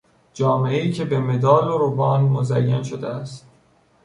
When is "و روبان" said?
1.67-2.21